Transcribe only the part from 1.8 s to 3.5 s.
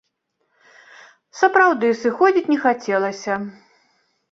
сыходзіць не хацелася.